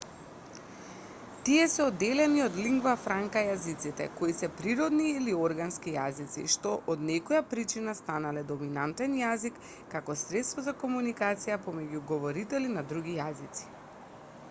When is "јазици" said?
5.97-6.45, 13.23-13.69